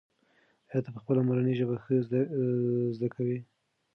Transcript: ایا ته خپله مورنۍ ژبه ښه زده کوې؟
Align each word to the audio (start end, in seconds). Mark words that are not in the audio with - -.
ایا 0.69 0.79
ته 0.85 0.89
خپله 1.03 1.21
مورنۍ 1.27 1.53
ژبه 1.59 1.75
ښه 1.83 1.95
زده 2.95 3.07
کوې؟ 3.15 3.37